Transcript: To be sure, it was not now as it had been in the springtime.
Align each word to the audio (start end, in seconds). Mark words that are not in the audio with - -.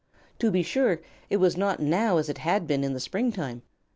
To 0.39 0.49
be 0.49 0.63
sure, 0.63 0.99
it 1.29 1.37
was 1.37 1.55
not 1.55 1.79
now 1.79 2.17
as 2.17 2.27
it 2.27 2.39
had 2.39 2.65
been 2.65 2.83
in 2.83 2.93
the 2.93 2.99
springtime. 2.99 3.61